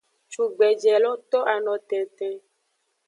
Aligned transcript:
Cugbeje 0.31 0.93
lo 1.03 1.11
to 1.31 1.39
ano 1.53 1.73
tenten. 1.89 2.35